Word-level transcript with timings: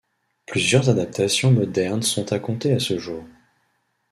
Plusieurs 0.47 0.89
adaptations 0.89 1.51
modernes 1.51 2.01
sont 2.01 2.33
à 2.33 2.39
compter 2.39 2.73
à 2.73 2.79
ce 2.79 2.97
jour. 2.97 3.23